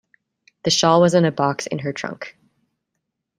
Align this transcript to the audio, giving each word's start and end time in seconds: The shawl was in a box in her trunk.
The 0.63 0.71
shawl 0.71 0.99
was 0.99 1.13
in 1.13 1.25
a 1.25 1.31
box 1.31 1.67
in 1.67 1.77
her 1.77 1.93
trunk. 1.93 2.35